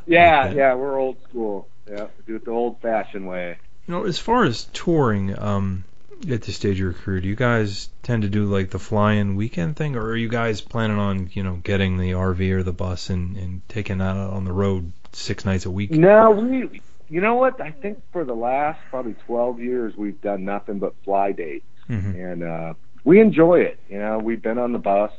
[0.05, 0.57] Yeah, Okay.
[0.57, 1.67] yeah, we're old school.
[1.89, 3.57] Yeah, do it the old fashioned way.
[3.87, 5.83] You know, as far as touring, um,
[6.29, 9.35] at this stage of your career, do you guys tend to do like the fly-in
[9.35, 12.73] weekend thing, or are you guys planning on you know getting the RV or the
[12.73, 15.91] bus and and taking that out on the road six nights a week?
[15.91, 17.59] No, we you know what?
[17.59, 21.65] I think for the last probably twelve years we've done nothing but fly dates.
[21.87, 23.79] hmm and uh we enjoy it.
[23.89, 25.11] You know, we've been on the bus,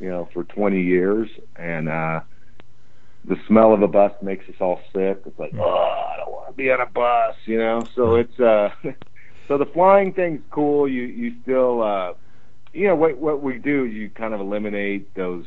[0.00, 2.20] you know, for 20 years, and uh
[3.24, 5.22] the smell of a bus makes us all sick.
[5.26, 7.86] It's like, oh, I don't want to be on a bus, you know.
[7.94, 8.70] So it's uh,
[9.50, 10.88] so the flying thing's cool.
[10.88, 12.12] You you still uh,
[12.72, 15.44] you know what what we do you kind of eliminate those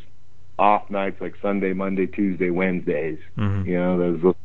[0.60, 3.18] off nights like Sunday, Monday, Tuesday, Wednesdays.
[3.38, 4.36] hmm You know, those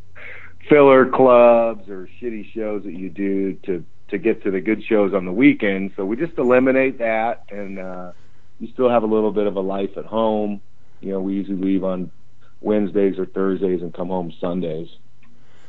[0.68, 5.12] filler clubs or shitty shows that you do to to get to the good shows
[5.12, 5.90] on the weekend.
[5.96, 8.12] So we just eliminate that, and uh,
[8.60, 10.60] you still have a little bit of a life at home.
[11.00, 12.12] You know, we usually leave on
[12.60, 14.88] Wednesdays or Thursdays and come home Sundays.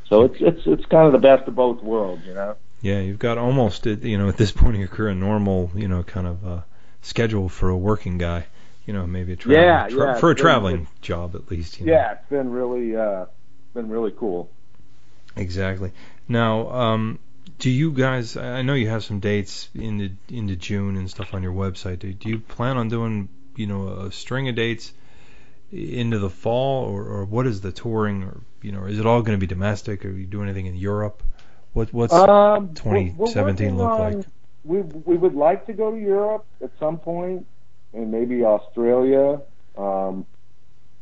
[0.10, 2.56] So it's it's it's kind of the best of both worlds, you know.
[2.82, 5.88] Yeah, you've got almost you know at this point in your career a normal you
[5.88, 6.62] know kind of uh,
[7.02, 8.46] schedule for a working guy.
[8.86, 11.52] You know, maybe a travel, Yeah, tra- yeah, for a it's been- traveling job at
[11.52, 11.80] least.
[11.80, 11.94] You know.
[11.94, 13.26] Yeah, it's been really uh,
[13.76, 14.50] been really cool.
[15.36, 15.92] Exactly.
[16.28, 17.20] Now, um,
[17.60, 18.36] do you guys?
[18.36, 22.00] I know you have some dates into into June and stuff on your website.
[22.00, 24.92] Do, do you plan on doing you know a string of dates
[25.72, 29.22] into the fall, or, or what is the touring, or you know, is it all
[29.22, 30.04] going to be domestic?
[30.04, 31.22] Are you doing anything in Europe?
[31.80, 34.28] What what's Um, 2017 we're- we're look working like?
[34.66, 37.46] We we would like to go to Europe at some point,
[37.94, 39.40] and maybe Australia.
[39.78, 40.26] Um,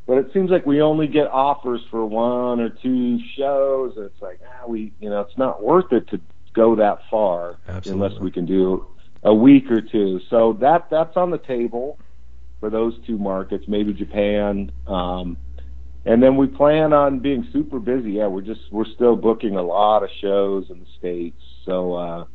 [0.06, 4.22] but it seems like we only get offers for one or two shows, and it's
[4.22, 6.22] like, ah, we, you know, it's not worth it to
[6.54, 7.92] go that far Absolutely.
[7.94, 8.86] unless we can do
[9.24, 10.20] a week or two.
[10.30, 11.98] So that that's on the table
[12.60, 14.72] for those two markets, maybe Japan.
[14.86, 15.38] Um,
[16.08, 18.13] and then we plan on being super busy.
[18.13, 21.41] Yeah, we're just we're still booking a lot of shows in the states.
[21.65, 22.26] So uh,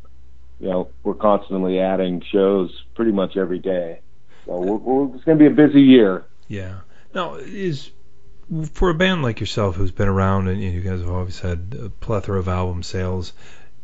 [0.60, 4.00] you know, we're constantly adding shows pretty much every day.
[4.46, 6.24] So we're, we're, it's going to be a busy year.
[6.48, 6.80] Yeah.
[7.14, 7.90] Now, is
[8.72, 11.88] for a band like yourself who's been around and you guys have always had a
[11.88, 13.32] plethora of album sales,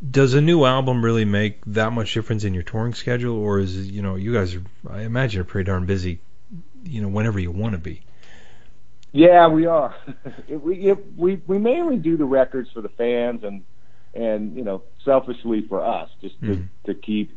[0.08, 3.90] does a new album really make that much difference in your touring schedule, or is
[3.90, 6.20] you know you guys are I imagine are pretty darn busy,
[6.84, 8.02] you know, whenever you want to be.
[9.12, 9.94] Yeah, we are.
[10.48, 13.62] it, we it, we we mainly do the records for the fans and
[14.14, 16.68] and you know selfishly for us, just to Mhm.
[16.86, 17.32] to keep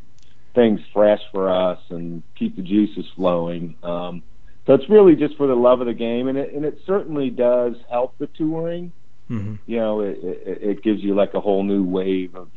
[0.53, 3.75] things fresh for us and keep the juices flowing.
[3.83, 4.21] Um,
[4.67, 7.29] so it's really just for the love of the game, and it and it certainly
[7.29, 8.91] does help the touring.
[9.27, 12.49] hmm You know, it it, it gives you like a whole new wave of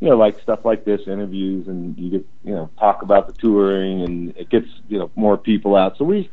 [0.00, 3.32] you know like stuff like this, interviews, and you get you know talk about the
[3.34, 5.96] touring, and it gets you know more people out.
[5.98, 6.30] So we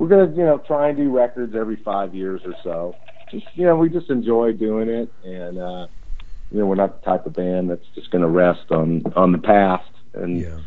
[0.00, 2.96] we're gonna you know try and do records every five years or so.
[3.30, 5.88] Just you know we just enjoy doing it, and uh,
[6.50, 9.38] you know we're not the type of band that's just gonna rest on on the
[9.38, 10.58] past and Yeah.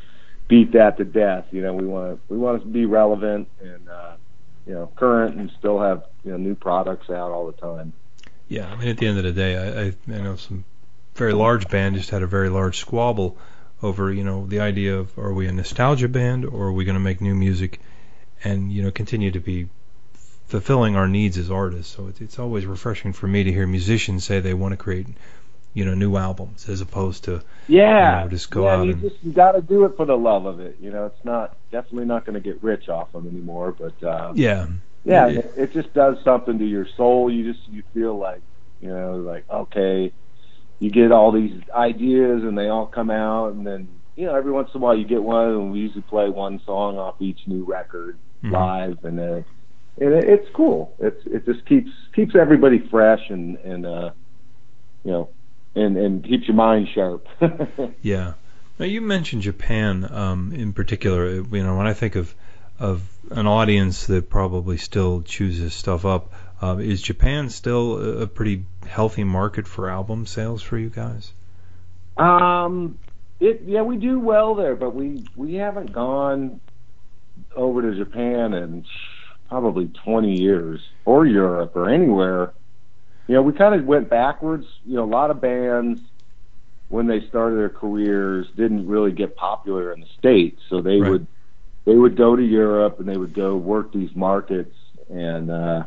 [0.48, 1.46] beat that to death.
[1.50, 4.12] You know we want to we want to be relevant and uh,
[4.68, 7.92] you know current and still have you know new products out all the time.
[8.50, 10.64] Yeah, I mean, at the end of the day, I, I, I know some
[11.16, 13.36] very large band just had a very large squabble
[13.82, 16.94] over, you know, the idea of are we a nostalgia band or are we going
[16.94, 17.80] to make new music
[18.44, 19.68] and, you know, continue to be
[20.48, 21.96] fulfilling our needs as artists.
[21.96, 25.08] So it's, it's always refreshing for me to hear musicians say they want to create,
[25.74, 28.92] you know, new albums as opposed to, Yeah, You know, just go yeah, out you
[28.94, 30.78] and- just you got to do it for the love of it.
[30.80, 34.34] You know, it's not definitely not going to get rich off them anymore, but uh,
[34.36, 34.68] yeah,
[35.06, 35.40] yeah, Yeah.
[35.40, 37.32] it, it just does something to your soul.
[37.32, 38.42] You just you feel like
[38.82, 40.12] you know, like okay,
[40.80, 44.52] you get all these ideas and they all come out, and then you know every
[44.52, 47.40] once in a while you get one, and we usually play one song off each
[47.48, 48.52] new record Mhm.
[48.52, 49.42] live, and uh,
[50.00, 50.96] and it, it's cool.
[51.00, 54.12] It's it just keeps keeps everybody fresh and and uh,
[55.04, 55.30] you know,
[55.76, 57.28] and and keeps your mind sharp.
[58.02, 58.34] Yeah.
[58.80, 61.30] Now you mentioned Japan um, in particular.
[61.30, 62.34] You know, when I think of
[62.80, 68.28] of an audience that probably still chooses stuff up, uh, is Japan still a, a
[68.28, 71.32] pretty healthy market for album sales for you guys?
[72.18, 72.98] Um,
[73.40, 76.60] it yeah, we do well there, but we we haven't gone
[77.56, 78.86] over to Japan in
[79.50, 82.54] probably 20 years, or Europe, or anywhere.
[83.28, 84.66] You know, we kind of went backwards.
[84.86, 86.00] You know, a lot of bands
[86.90, 91.12] when they started their careers didn't really get popular in the states, so they Right.
[91.12, 91.28] would
[91.86, 94.76] they would go to Europe and they would go work these markets,
[95.10, 95.84] and uh,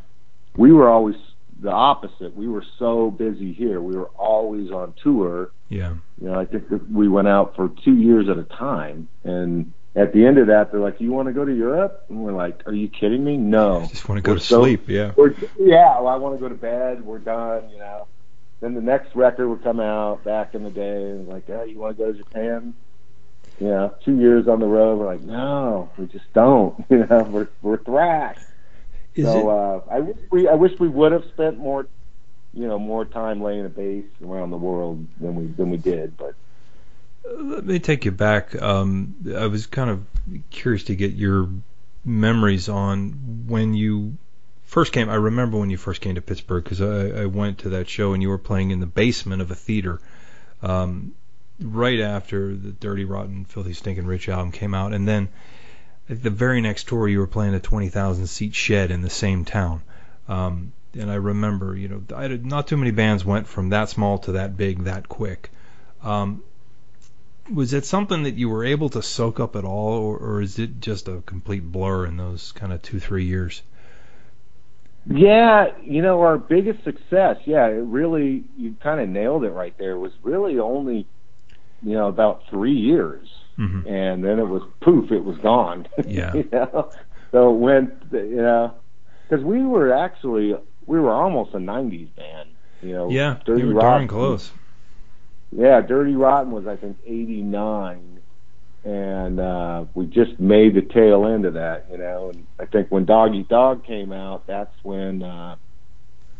[0.56, 1.16] we were always
[1.60, 2.36] the opposite.
[2.36, 3.80] We were so busy here.
[3.80, 5.52] We were always on tour.
[5.70, 5.94] Yeah.
[6.20, 9.72] You know, I think that we went out for two years at a time, and
[9.96, 12.32] at the end of that, they're like, "You want to go to Europe?" And we're
[12.32, 13.36] like, "Are you kidding me?
[13.36, 14.88] No." I just want to go We're to so- sleep.
[14.88, 15.12] Yeah.
[15.16, 17.04] We're, yeah, well, I want to go to bed.
[17.04, 17.70] We're done.
[17.70, 18.06] You know.
[18.60, 21.78] Then the next record would come out back in the day, and like, "Oh, you
[21.78, 22.74] want to go to Japan?"
[23.58, 27.22] You know, two years on the road, we're like, "No, we just don't." You know,
[27.30, 28.40] we're we're thrashed.
[29.14, 29.46] Is so it?
[29.90, 31.86] uh, I wish we I wish we would have spent more,
[32.52, 36.16] you know, more time laying a base around the world than we than we did.
[36.18, 36.34] But
[37.34, 38.60] Let me take you back.
[38.60, 40.06] Um, I was kind of
[40.50, 41.48] curious to get your
[42.04, 44.16] memories on when you
[44.64, 45.08] first came.
[45.08, 48.12] I remember when you first came to Pittsburgh because I, I went to that show
[48.12, 50.00] and you were playing in the basement of a theater.
[50.62, 51.14] Um,
[51.60, 55.28] right after the Dirty Rotten Filthy Stinking Rich album came out, and then
[56.08, 59.82] the very next tour you were playing a 20,000 seat shed in the same town.
[60.28, 63.88] Um, and I remember, you know, I did, not too many bands went from that
[63.88, 65.50] small to that big that quick.
[66.02, 66.42] Um,
[67.52, 70.58] was it something that you were able to soak up at all, or, or is
[70.58, 73.62] it just a complete blur in those kind of two three years?
[75.08, 79.76] yeah, you know, our biggest success, yeah, it really you kind of nailed it right
[79.78, 79.96] there.
[79.98, 81.06] Was really only,
[81.82, 83.28] you know, about three years,
[83.58, 83.88] Mm-hmm.
[83.88, 85.88] and then it was poof, it was gone.
[86.06, 86.34] Yeah.
[86.34, 86.90] you know,
[87.32, 88.74] so it went, you know,
[89.28, 90.54] because we were actually
[90.86, 92.50] we were almost a '90s band.
[92.82, 94.50] You know, Yeah, Dirty you were darn Rotten- close.
[95.52, 98.20] Yeah, Dirty Rotten was I think '89,
[98.84, 102.30] and uh, we just made the tail end of that, you know.
[102.30, 105.56] And I think when Dog Eat Dog came out, that's when uh,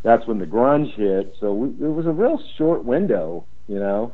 [0.03, 1.35] that's when the grunge hit.
[1.39, 4.13] So we, it was a real short window, you know.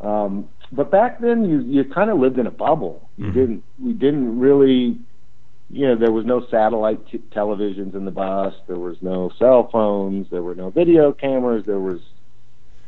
[0.00, 3.08] Um, but back then, you you kind of lived in a bubble.
[3.16, 3.34] You Mhm.
[3.34, 4.98] didn't we didn't really,
[5.70, 8.54] you know, there was no satellite t- televisions in the bus.
[8.66, 10.28] There was no cell phones.
[10.30, 11.64] There were no video cameras.
[11.66, 12.00] There was,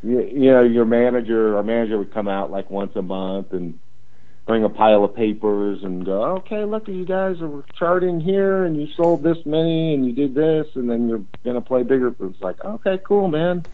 [0.05, 3.79] you, you know, your manager, our manager would come out like once a month and
[4.45, 8.79] bring a pile of papers and go, okay, look, you guys are charting here, and
[8.79, 12.13] you sold this many, and you did this, and then you're gonna play bigger.
[12.19, 13.65] It's like, okay, cool, man.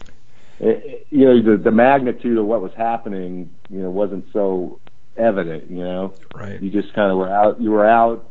[0.60, 4.80] It- you know, the the magnitude of what was happening, you know, wasn't so
[5.16, 5.70] evident.
[5.70, 6.62] You know, Right.
[6.62, 7.60] you just kind of were out.
[7.60, 8.30] You were out,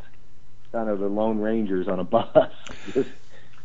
[0.72, 2.26] kind of the Lone Rangers on a bus,
[2.95, 3.10] just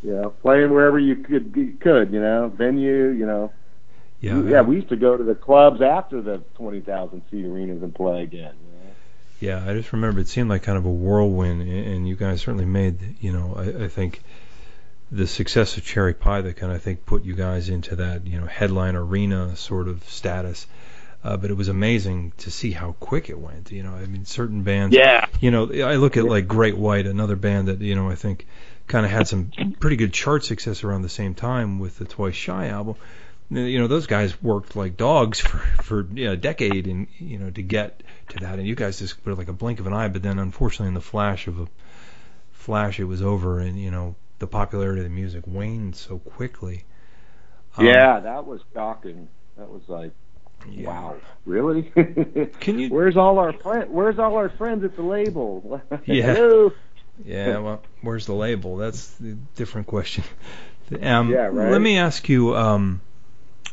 [0.03, 2.13] you know, playing wherever you could you could.
[2.13, 3.07] You know, venue.
[3.09, 3.53] You know,
[4.19, 4.41] Yeah.
[4.43, 4.61] yeah.
[4.61, 8.23] We used to go to the clubs after the twenty thousand seat arenas and play
[8.23, 8.55] again.
[9.39, 12.65] Yeah, I just remember it seemed like kind of a whirlwind, and you guys certainly
[12.65, 14.21] made, you know, I, I think
[15.11, 18.25] the success of Cherry Pie that kind of I think put you guys into that,
[18.25, 20.65] you know, headline arena sort of status.
[21.23, 23.71] Uh, but it was amazing to see how quick it went.
[23.71, 24.95] You know, I mean, certain bands.
[24.95, 25.25] Yeah.
[25.41, 28.47] You know, I look at like Great White, another band that you know I think
[28.87, 32.35] kind of had some pretty good chart success around the same time with the Twice
[32.35, 32.95] Shy album.
[33.49, 37.39] You know, those guys worked like dogs for for you know, a decade, and you
[37.39, 39.93] know to get to that, and you guys just put like a blink of an
[39.93, 40.09] eye.
[40.09, 41.67] But then, unfortunately, in the flash of a
[42.51, 46.83] flash, it was over, and you know the popularity of the music waned so quickly.
[47.77, 49.29] Um, yeah, that was shocking.
[49.57, 50.11] That was like,
[50.69, 50.87] yeah.
[50.89, 51.83] wow, really?
[52.59, 52.89] Can you?
[52.89, 53.89] Where's all our friend?
[53.91, 55.81] Where's all our friends at the label?
[56.05, 56.33] Yeah.
[56.33, 56.71] Hello?
[57.25, 58.77] Yeah, well, where's the label?
[58.77, 60.23] That's the different question.
[61.01, 61.71] Um, Yeah, right.
[61.71, 63.01] Let me ask you, um,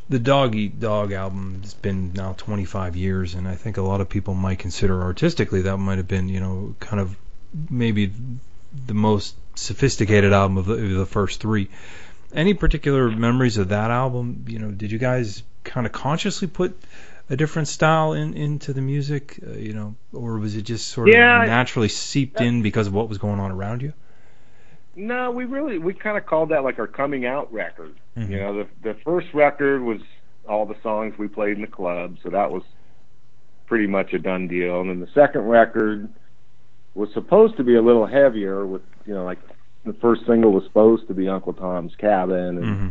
[0.09, 4.01] the Dog Eat Dog album has been now 25 years, and I think a lot
[4.01, 7.17] of people might consider artistically that might have been, you know, kind of
[7.71, 8.13] maybe
[8.87, 11.69] the most sophisticated album of the, of the first three.
[12.33, 14.45] Any particular memories of that album?
[14.49, 16.77] You know, did you guys kind of consciously put
[17.31, 21.09] a different style in into the music, uh, you know, or was it just sort
[21.09, 23.95] of Yeah, naturally seeped in because of what was going on around you?
[24.97, 27.95] No, we really we kind of called that like our coming out record.
[28.16, 28.30] Mhm.
[28.30, 30.01] You know, the the first record was
[30.49, 32.62] all the songs we played in the club, so that was
[33.66, 34.80] pretty much a done deal.
[34.80, 36.09] And then the second record
[36.95, 39.38] was supposed to be a little heavier, with you know, like
[39.84, 42.88] the first single was supposed to be Uncle Tom's Cabin, and Mm-hmm.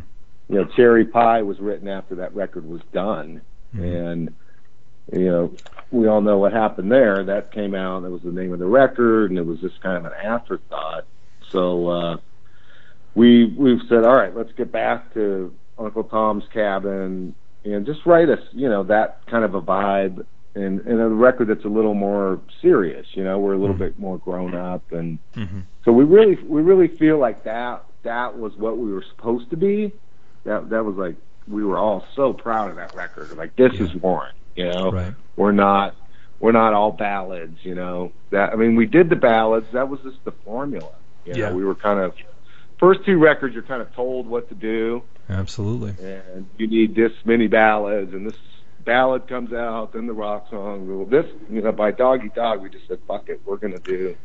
[0.49, 3.41] you know, Cherry Pie was written after that record was done,
[3.75, 4.09] Mhm.
[4.09, 4.33] and
[5.11, 5.51] you know,
[5.91, 7.23] we all know what happened there.
[7.23, 8.03] That came out.
[8.03, 11.05] That was the name of the record, and it was just kind of an afterthought.
[11.53, 12.17] So uh,
[13.15, 17.33] we we've said, all right, let's get back to Uncle Tom's Cabin
[17.63, 20.25] and just write us, you know, that kind of a vibe,
[20.55, 23.05] and and a record that's a little more serious.
[23.13, 23.79] You know, we're a little Mhm.
[23.79, 25.59] bit more grown up, and Mm-hmm.
[25.85, 29.57] so we really we really feel like that that was what we were supposed to
[29.57, 29.93] be.
[30.43, 31.15] That that was like
[31.47, 33.31] we were all so proud of that record.
[33.37, 33.83] Like this Yeah.
[33.85, 34.91] is Warrant, you know.
[34.91, 35.13] Right.
[35.37, 35.95] We're not
[36.39, 38.11] we're not all ballads, you know.
[38.31, 40.89] That I mean we did the ballads, that was just the formula.
[41.25, 41.53] You know, Yeah.
[41.53, 42.13] we were kind of
[42.79, 45.93] first two records you're kind of told what to do Absolutely.
[46.05, 48.37] and you need this many ballads and this
[48.83, 50.87] ballad comes out, then the rock song.
[50.97, 53.79] Well, this you know, by Dog Eat Dog we just said, Fuck it, we're gonna
[53.79, 54.15] do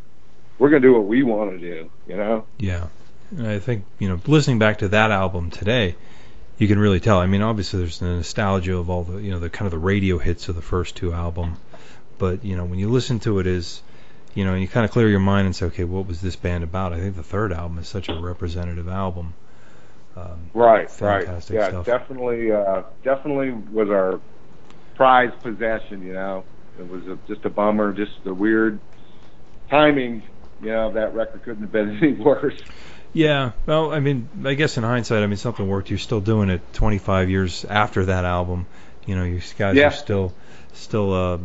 [0.58, 2.46] we're gonna do what we wanna do, you know?
[2.58, 2.88] Yeah.
[3.36, 5.94] And I think, you know, listening back to that album today,
[6.56, 7.18] you can really tell.
[7.20, 9.78] I mean, obviously there's the nostalgia of all the, you know, the kind of the
[9.78, 11.56] radio hits of the first two album,
[12.18, 13.82] but you know, when you listen to it as,
[14.38, 16.62] you know, you kind of clear your mind and say, okay, what was this band
[16.62, 16.92] about?
[16.92, 19.34] I think the third album is such a representative album.
[20.16, 21.72] Um, Right, Fantastic right.
[21.74, 21.86] Yeah, stuff.
[21.86, 24.20] definitely, uh, definitely was our
[24.94, 26.06] prized possession.
[26.06, 26.44] You know,
[26.78, 28.78] it was a, just a bummer, just the weird
[29.70, 30.22] timing.
[30.62, 32.62] You know, that record couldn't have been any worse.
[33.12, 35.90] Yeah, well, I mean, I guess in hindsight, I mean, something worked.
[35.90, 38.66] You're still doing it 25 years after that album.
[39.04, 39.88] You know, you guys Yeah.
[39.88, 40.32] are still,
[40.74, 41.38] still uh,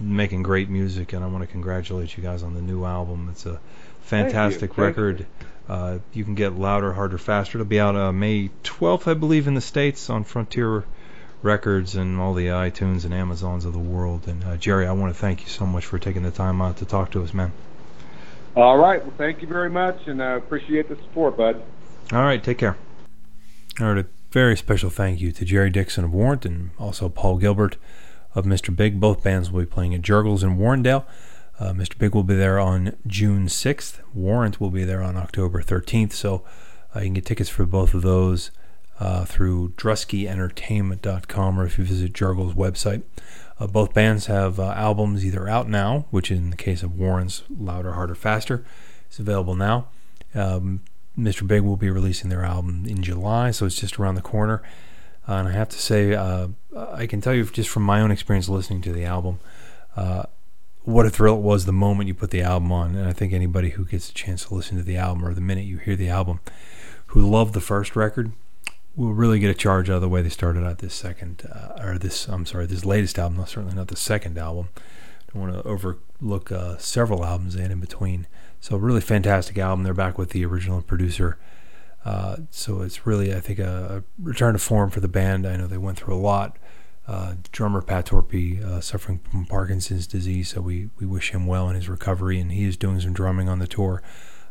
[0.00, 3.28] making great music, and I want to congratulate you guys on the new album.
[3.30, 3.60] It's a
[4.02, 4.84] fantastic Thank you.
[4.84, 5.26] record.
[5.68, 7.58] Uh, you can get louder, harder, faster.
[7.58, 10.84] It'll be out uh, May 12th, I believe, in the states on Frontier
[11.42, 14.26] Records and all the iTunes and Amazons of the world.
[14.26, 16.78] And uh, Jerry, I want to thank you so much for taking the time out
[16.78, 17.52] to talk to us, man.
[18.56, 19.02] All right.
[19.02, 21.62] Well, thank you very much, and uh, appreciate the support, bud.
[22.12, 22.76] All right, take care.
[23.78, 27.36] All right, a very special thank you to Jerry Dixon of Warrant and also Paul
[27.36, 27.76] Gilbert
[28.38, 28.74] of Mr.
[28.74, 29.00] Big.
[29.00, 31.04] Both bands will be playing at Jergel's in Warrendale.
[31.60, 31.98] Uh, Mr.
[31.98, 33.98] Big will be there on June 6th.
[34.14, 36.12] Warrant will be there on October 13th.
[36.12, 36.44] So
[36.94, 38.50] uh, you can get tickets for both of those
[39.00, 43.02] uh, through druskyentertainment.com or if you visit Jergel's website.
[43.58, 47.42] Uh, both bands have uh, albums either out now, which in the case of Warrant's
[47.50, 48.64] Louder, Harder, Faster
[49.10, 49.88] is available now.
[50.34, 50.82] Um,
[51.18, 51.46] Mr.
[51.46, 54.62] Big will be releasing their album in July, so it's just around the corner.
[55.28, 58.10] Uh, and I have to say, uh, I can tell you just from my own
[58.10, 59.40] experience listening to the album,
[59.94, 60.22] uh,
[60.84, 62.94] what a thrill it was the moment you put the album on.
[62.94, 65.42] And I think anybody who gets a chance to listen to the album or the
[65.42, 66.40] minute you hear the album,
[67.08, 68.32] who loved the first record,
[68.96, 71.80] will really get a charge out of the way they started out this second, uh,
[71.82, 74.70] or this, I'm sorry, this latest album, certainly not the second album.
[75.32, 78.26] Don't want to overlook uh, several albums had in between.
[78.60, 79.84] So, really fantastic album.
[79.84, 81.38] They're back with the original producer.
[82.08, 85.46] Uh, so it's really, I think, a, a, return to form for the band.
[85.46, 86.56] I know they went through a lot.
[87.06, 91.68] Uh, drummer Pat Torpey uh, suffering from Parkinson's disease, so we, we wish him well
[91.68, 94.02] in his recovery, and he is doing some drumming on the tour.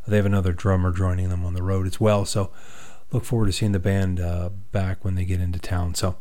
[0.07, 2.51] They have another drummer joining them on the road as well, so
[3.11, 5.95] look forward to seeing the band uh, back when they get into town.
[5.95, 6.17] So,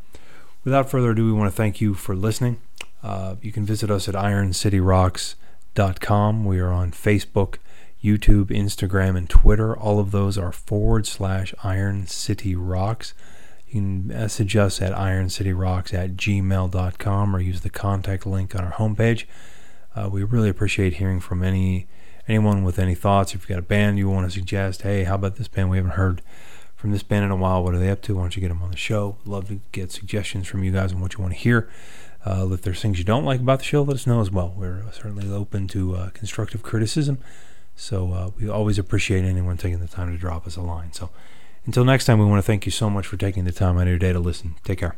[0.65, 2.63] without further ado, we want to thank you for listening.
[3.03, 6.47] Uh, you can visit us at ironcityrocks.com.
[6.47, 7.57] We are on Facebook,
[8.03, 9.77] YouTube, Instagram, and Twitter.
[9.77, 13.15] All of those are forward slash Iron City Rocks.
[13.67, 18.73] You can message us at ironcityrocks at gmail.com or use the contact link on our
[18.73, 19.25] homepage.
[19.95, 21.89] Uh, we really appreciate hearing from any
[22.29, 23.35] anyone with any thoughts.
[23.35, 25.71] If you've got a band you want to suggest, hey, how about this band?
[25.71, 26.23] We haven't heard
[26.75, 27.65] from this band in a while.
[27.65, 28.17] What are they up to?
[28.17, 29.17] Why don't you get them on the show?
[29.25, 31.69] Love to get suggestions from you guys on what you want to hear.
[32.25, 34.53] Uh, if there's things you don't like about the show, let us know as well.
[34.57, 37.19] We're certainly open to uh, constructive criticism.
[37.77, 40.93] So uh, we always appreciate anyone taking the time to drop us a line.
[40.93, 41.11] So
[41.67, 43.83] until next time, we want to thank you so much for taking the time out
[43.83, 44.55] of your day to listen.
[44.65, 44.97] Take care.